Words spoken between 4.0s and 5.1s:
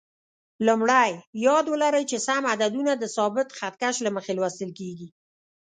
له مخې لوستل کېږي.